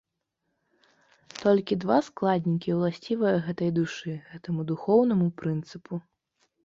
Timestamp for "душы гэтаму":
3.79-4.61